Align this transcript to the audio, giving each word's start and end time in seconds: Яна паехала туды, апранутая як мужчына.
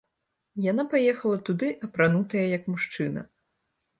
Яна 0.71 0.85
паехала 0.93 1.37
туды, 1.49 1.69
апранутая 1.87 2.45
як 2.57 2.63
мужчына. 2.73 3.21